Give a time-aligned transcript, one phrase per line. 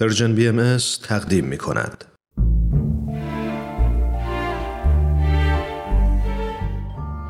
[0.00, 2.04] پرژن بی ام تقدیم می کند.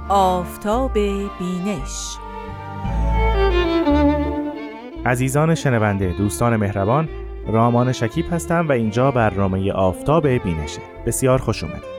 [0.09, 0.93] آفتاب
[1.39, 2.17] بینش.
[5.07, 7.09] عزیزان شنونده دوستان مهربان
[7.49, 10.83] رامان شکیب هستم و اینجا برنامه آفتاب بینشه.
[11.07, 11.96] بسیار خوش اومدید.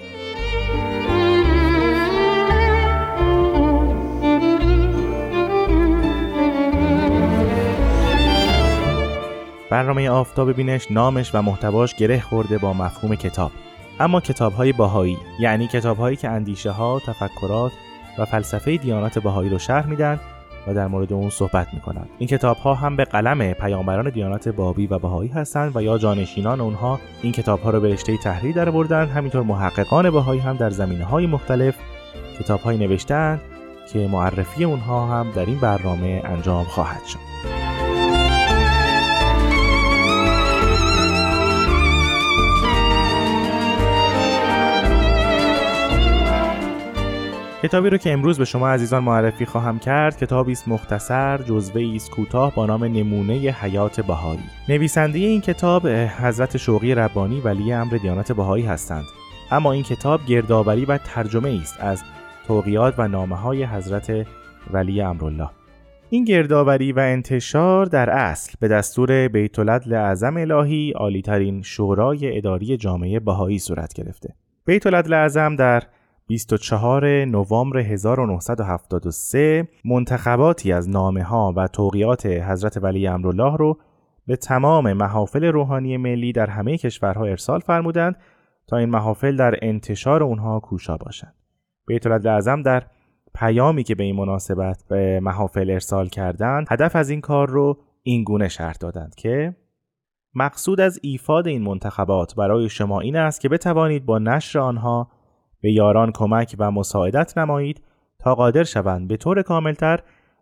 [9.70, 13.52] برنامه آفتاب بینش نامش و محتواش گره خورده با مفهوم کتاب.
[13.99, 17.71] اما کتاب های باهایی یعنی کتاب هایی که اندیشه ها، تفکرات
[18.17, 20.20] و فلسفه دیانت باهایی رو شرح میدن
[20.67, 24.88] و در مورد اون صحبت می‌کنند این کتاب ها هم به قلم پیامبران دیانت بابی
[24.88, 28.70] و بهایی هستند و یا جانشینان اونها این کتاب ها رو به رشته تحریر در
[28.70, 31.76] بردن همینطور محققان بهایی هم در زمینه های مختلف
[32.40, 33.41] کتاب های نوشتند
[33.93, 37.66] که معرفی اونها هم در این برنامه انجام خواهد شد.
[47.68, 52.12] کتابی رو که امروز به شما عزیزان معرفی خواهم کرد کتابی است مختصر جزوه است
[52.12, 54.43] کوتاه با نام نمونه حیات بهایی.
[54.70, 59.04] نویسنده این کتاب حضرت شوقی ربانی ولی امر دیانت بهایی هستند.
[59.51, 62.04] اما این کتاب گردآوری و ترجمه است از
[62.48, 64.28] توقیات و نامه های حضرت
[64.72, 65.50] ولی امرالله.
[66.09, 72.78] این گردآوری و انتشار در اصل به دستور بیت العدل اعظم الهی عالیترین شورای اداری
[72.78, 74.34] جامعه بهایی صورت گرفته.
[74.66, 75.84] بیت العدل اعظم در
[76.28, 83.78] 24 نوامبر 1973 منتخباتی از نامه ها و توقیات حضرت ولی امرالله رو
[84.28, 88.16] به تمام محافل روحانی ملی در همه کشورها ارسال فرمودند
[88.67, 91.35] تا این محافل در انتشار اونها کوشا باشند.
[91.88, 92.83] بیت اعظم در
[93.35, 98.23] پیامی که به این مناسبت به محافل ارسال کردند هدف از این کار رو این
[98.23, 99.55] گونه شرح دادند که
[100.35, 105.11] مقصود از ایفاد این منتخبات برای شما این است که بتوانید با نشر آنها
[105.62, 107.81] به یاران کمک و مساعدت نمایید
[108.19, 110.00] تا قادر شوند به طور کاملتر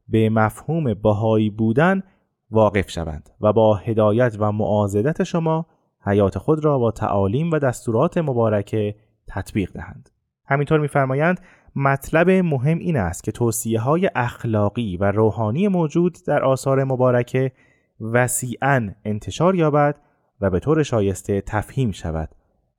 [0.08, 2.03] به مفهوم بهایی بودن
[2.52, 5.66] واقف شوند و با هدایت و معازدت شما
[6.06, 8.96] حیات خود را با تعالیم و دستورات مبارکه
[9.28, 10.09] تطبیق دهند.
[10.48, 11.40] همینطور می‌فرمایند
[11.75, 17.52] مطلب مهم این است که توصیه های اخلاقی و روحانی موجود در آثار مبارکه
[18.00, 19.96] وسیعا انتشار یابد
[20.42, 22.30] و به طور شایسته تفهیم شود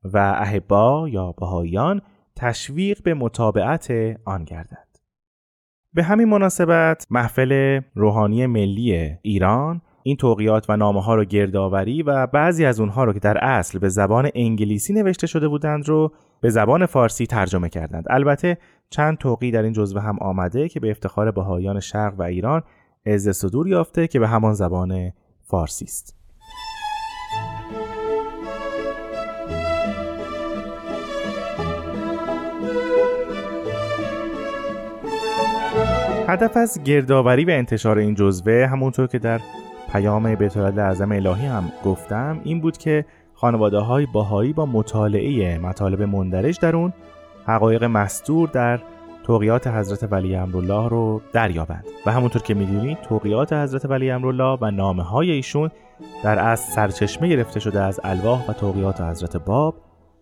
[0.05, 2.03] و احبا یا بهاییان
[2.37, 3.91] تشویق به مطابعت
[4.25, 4.87] آن گردد.
[5.95, 12.27] به همین مناسبت محفل روحانی ملی ایران این توقیات و نامه ها رو گردآوری و
[12.27, 16.51] بعضی از اونها رو که در اصل به زبان انگلیسی نوشته شده بودند رو به
[16.51, 18.05] زبان فارسی ترجمه کردند.
[18.11, 18.59] البته
[18.91, 22.63] چند توقی در این جزوه هم آمده که به افتخار بهایان شرق و ایران
[23.07, 26.17] عز صدور یافته که به همان زبان فارسی است.
[36.29, 39.41] هدف از گردآوری و انتشار این جزوه همونطور که در
[39.93, 43.05] پیام بیت اعظم الهی هم گفتم این بود که
[43.35, 46.93] خانواده های باهایی با مطالعه مطالب مندرج در اون
[47.47, 48.81] حقایق مستور در
[49.25, 51.85] توقیات حضرت ولی امرالله رو دریابند.
[52.07, 55.71] و همونطور که می‌دونید توقیات حضرت ولی امرالله و نامه های ایشون
[56.25, 59.75] در از سرچشمه گرفته شده از الواح و توقیات حضرت باب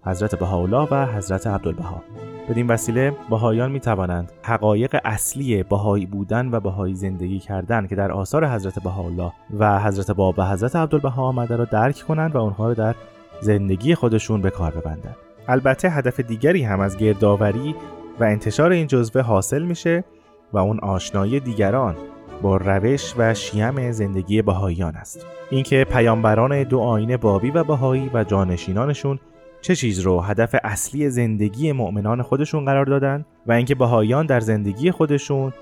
[0.07, 2.03] حضرت بهاءالله و حضرت عبدالبها.
[2.49, 8.13] بدین وسیله بهایان می توانند حقایق اصلی بهایی بودن و بهایی زندگی کردن که در
[8.13, 12.69] آثار حضرت بهاءالله و حضرت باب و حضرت عبدالبها آمده را درک کنند و اونها
[12.69, 12.95] را در
[13.41, 15.17] زندگی خودشون به کار ببندند.
[15.49, 17.75] البته هدف دیگری هم از گردآوری
[18.21, 20.05] و انتشار این جزوه حاصل میشه
[20.53, 21.97] و اون آشنایی دیگران
[22.43, 25.27] با روش و شیم زندگی بهاییان است.
[25.51, 29.19] اینکه پیامبران دو آین بابی و بهایی و جانشینانشون
[29.65, 34.91] چه چیز رو هدف اصلی زندگی مؤمنان خودشون قرار دادن و اینکه بهاییان در زندگی
[34.91, 35.53] خودشون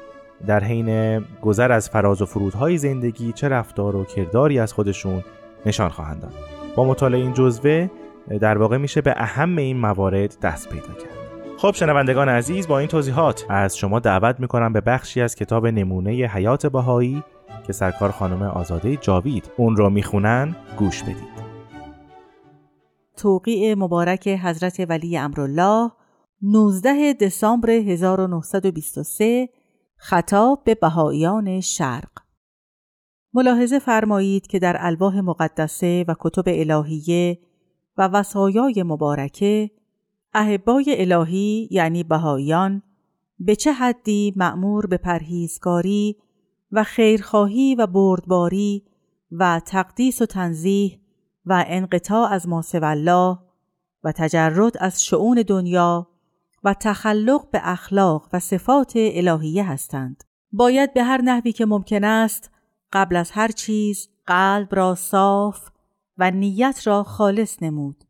[0.46, 5.24] در حین گذر از فراز و فرودهای زندگی چه رفتار و کرداری از خودشون
[5.66, 6.32] نشان خواهند داد.
[6.76, 7.88] با مطالعه این جزوه
[8.40, 11.56] در واقع میشه به اهم این موارد دست پیدا کرد.
[11.58, 16.10] خب شنوندگان عزیز با این توضیحات از شما دعوت می‌کنم به بخشی از کتاب نمونه
[16.10, 17.22] حیات بهایی
[17.66, 21.51] که سرکار خانم آزاده جاوید اون رو می‌خونن گوش بدید.
[23.16, 25.92] توقیع مبارک حضرت ولی امرالله
[26.42, 29.48] 19 دسامبر 1923
[29.96, 32.10] خطاب به بهاییان شرق.
[33.34, 37.38] ملاحظه فرمایید که در الواح مقدسه و کتب الهیه
[37.98, 39.70] و وسایای مبارکه
[40.34, 42.82] احبای الهی یعنی بهاییان
[43.38, 46.16] به چه حدی مأمور به پرهیزکاری
[46.72, 48.84] و خیرخواهی و بردباری
[49.32, 51.01] و تقدیس و تنزیه
[51.46, 53.38] و انقطاع از ماسو الله
[54.04, 56.08] و تجرد از شعون دنیا
[56.64, 60.24] و تخلق به اخلاق و صفات الهیه هستند.
[60.52, 62.50] باید به هر نحوی که ممکن است
[62.92, 65.70] قبل از هر چیز قلب را صاف
[66.18, 68.04] و نیت را خالص نمود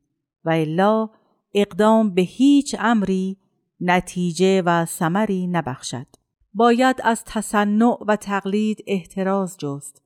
[0.45, 1.09] و الا
[1.55, 3.37] اقدام به هیچ امری
[3.81, 6.07] نتیجه و ثمری نبخشد.
[6.55, 10.03] باید از تصنع و تقلید احتراز جست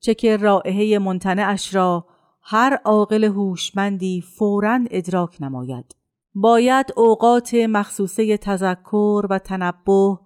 [0.00, 2.06] چه که رائحه ممتنعش را
[2.52, 5.96] هر عاقل هوشمندی فورا ادراک نماید.
[6.34, 10.18] باید اوقات مخصوصه تذکر و تنبه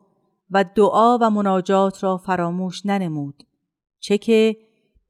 [0.50, 3.42] و دعا و مناجات را فراموش ننمود.
[3.98, 4.56] چه که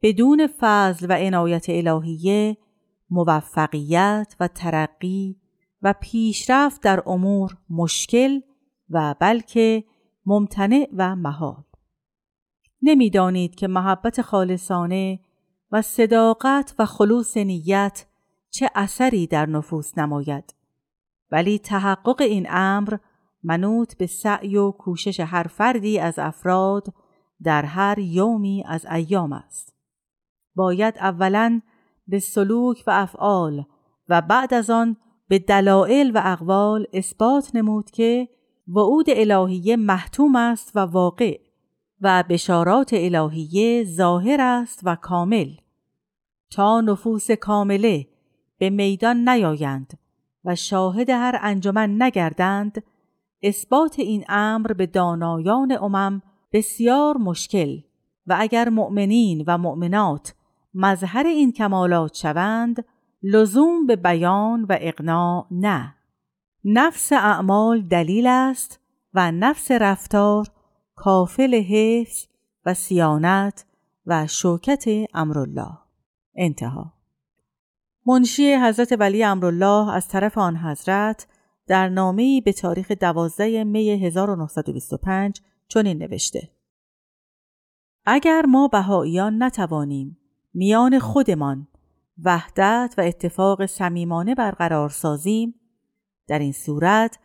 [0.02, 2.56] بدون فضل و عنایت الهیه
[3.10, 5.36] موفقیت و ترقی
[5.82, 8.40] و پیشرفت در امور مشکل
[8.90, 9.84] و بلکه
[10.26, 11.62] ممتنع و محال.
[12.82, 15.20] نمی‌دانید که محبت خالصانه
[15.74, 18.06] و صداقت و خلوص نیت
[18.50, 20.54] چه اثری در نفوس نماید.
[21.30, 22.96] ولی تحقق این امر
[23.42, 26.94] منوط به سعی و کوشش هر فردی از افراد
[27.42, 29.74] در هر یومی از ایام است.
[30.54, 31.60] باید اولا
[32.06, 33.64] به سلوک و افعال
[34.08, 34.96] و بعد از آن
[35.28, 38.28] به دلایل و اقوال اثبات نمود که
[38.68, 41.40] وعود الهیه محتوم است و واقع
[42.00, 45.54] و بشارات الهیه ظاهر است و کامل.
[46.50, 48.06] تا نفوس کامله
[48.58, 49.98] به میدان نیایند
[50.44, 52.82] و شاهد هر انجمن نگردند
[53.42, 57.80] اثبات این امر به دانایان امم بسیار مشکل
[58.26, 60.34] و اگر مؤمنین و مؤمنات
[60.74, 62.84] مظهر این کمالات شوند
[63.22, 65.94] لزوم به بیان و اقناع نه.
[66.64, 68.80] نفس اعمال دلیل است
[69.14, 70.46] و نفس رفتار
[70.96, 72.26] کافل حفظ
[72.66, 73.64] و سیانت
[74.06, 75.83] و شوکت امرالله.
[76.36, 76.92] انتها.
[78.06, 81.26] منشی حضرت ولی امرالله از طرف آن حضرت
[81.66, 86.50] در نامه‌ای به تاریخ 12 می 1925 چنین نوشته.
[88.06, 90.18] اگر ما بهاییان نتوانیم
[90.54, 91.68] میان خودمان
[92.24, 95.54] وحدت و اتفاق صمیمانه برقرار سازیم
[96.28, 97.18] در این صورت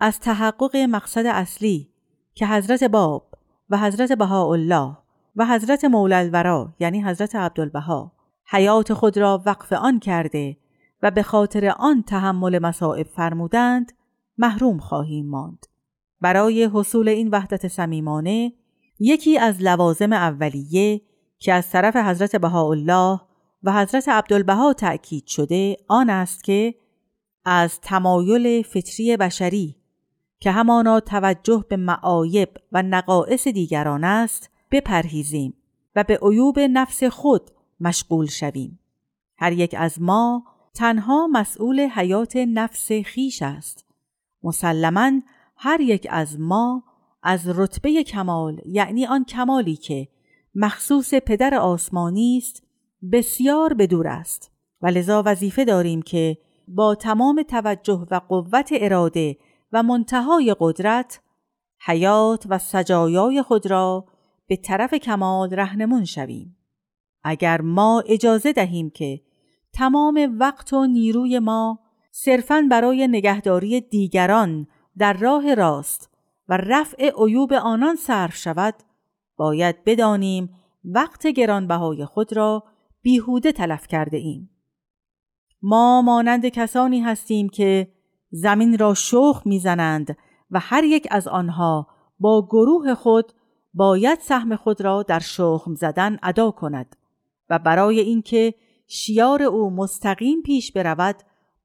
[0.00, 1.90] از تحقق مقصد اصلی
[2.34, 3.30] که حضرت باب
[3.70, 4.96] و حضرت بهاءالله
[5.36, 8.12] و حضرت مولالورا یعنی حضرت عبدالبها
[8.46, 10.56] حیات خود را وقف آن کرده
[11.02, 13.92] و به خاطر آن تحمل مصائب فرمودند
[14.38, 15.66] محروم خواهیم ماند.
[16.20, 18.52] برای حصول این وحدت صمیمانه
[19.00, 21.00] یکی از لوازم اولیه
[21.38, 23.20] که از طرف حضرت بهاءالله
[23.62, 26.74] و حضرت عبدالبها تأکید شده آن است که
[27.44, 29.76] از تمایل فطری بشری
[30.40, 35.54] که همانا توجه به معایب و نقائص دیگران است بپرهیزیم
[35.96, 38.78] و به عیوب نفس خود مشغول شویم.
[39.38, 40.44] هر یک از ما
[40.74, 43.84] تنها مسئول حیات نفس خیش است.
[44.42, 45.12] مسلما
[45.56, 46.84] هر یک از ما
[47.22, 50.08] از رتبه کمال یعنی آن کمالی که
[50.54, 52.62] مخصوص پدر آسمانی است
[53.12, 54.54] بسیار بدور است.
[54.82, 56.38] و لذا وظیفه داریم که
[56.68, 59.36] با تمام توجه و قوت اراده
[59.72, 61.20] و منتهای قدرت
[61.86, 64.06] حیات و سجایای خود را
[64.46, 66.56] به طرف کمال رهنمون شویم.
[67.24, 69.20] اگر ما اجازه دهیم که
[69.72, 71.78] تمام وقت و نیروی ما
[72.10, 74.66] صرفاً برای نگهداری دیگران
[74.98, 76.10] در راه راست
[76.48, 78.74] و رفع عیوب آنان صرف شود
[79.36, 80.50] باید بدانیم
[80.84, 82.64] وقت گرانبهای خود را
[83.02, 84.50] بیهوده تلف کرده ایم.
[85.62, 87.88] ما مانند کسانی هستیم که
[88.30, 90.16] زمین را شخ می‌زنند
[90.50, 91.86] و هر یک از آنها
[92.18, 93.32] با گروه خود
[93.74, 96.96] باید سهم خود را در شخم زدن ادا کند
[97.50, 98.54] و برای اینکه
[98.86, 101.16] شیار او مستقیم پیش برود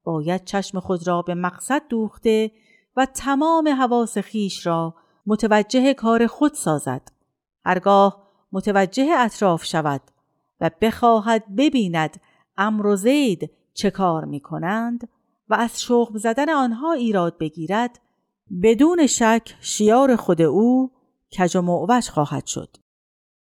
[0.03, 2.51] باید چشم خود را به مقصد دوخته
[2.95, 4.95] و تمام حواس خیش را
[5.25, 7.11] متوجه کار خود سازد
[7.65, 10.01] هرگاه متوجه اطراف شود
[10.61, 12.21] و بخواهد ببیند
[12.57, 15.09] امر و زید چه کار می کنند
[15.49, 17.99] و از شغم زدن آنها ایراد بگیرد
[18.63, 20.91] بدون شک شیار خود او
[21.37, 22.77] کج و معوج خواهد شد.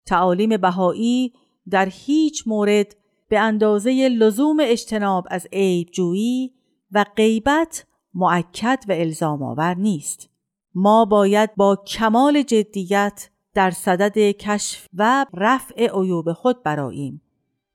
[0.05, 1.33] تعالیم بهایی
[1.69, 2.95] در هیچ مورد
[3.29, 6.53] به اندازه لزوم اجتناب از عیب جویی
[6.91, 10.29] و غیبت معکد و الزام آور نیست.
[10.75, 17.21] ما باید با کمال جدیت در صدد کشف و رفع عیوب خود براییم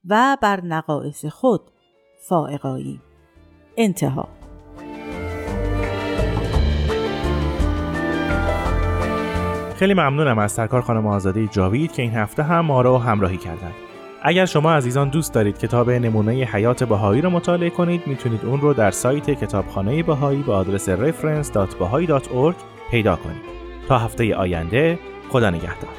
[0.04, 1.60] و بر نقائص خود
[2.28, 3.02] فائقاییم.
[3.76, 4.41] انتها
[9.82, 13.74] خیلی ممنونم از سرکار خانم آزاده جاوید که این هفته هم ما رو همراهی کردند.
[14.22, 18.74] اگر شما عزیزان دوست دارید کتاب نمونه حیات بهایی رو مطالعه کنید می‌تونید اون رو
[18.74, 22.54] در سایت کتابخانه بهایی به آدرس reference.bahai.org
[22.90, 23.42] پیدا کنید
[23.88, 24.98] تا هفته آینده
[25.28, 25.90] خدا نگهدار